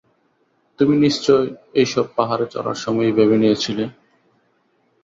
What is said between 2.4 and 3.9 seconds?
চড়ার সময়েই ভেবে নিয়েছিলে!